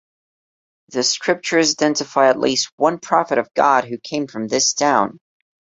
The 0.87 1.03
Scriptures 1.03 1.73
identify 1.73 2.27
at 2.29 2.39
least 2.39 2.71
one 2.75 2.97
prophet 2.97 3.37
of 3.37 3.53
God 3.53 3.83
who 3.85 3.99
came 3.99 4.25
from 4.25 4.47
this 4.47 4.73
town. 4.73 5.19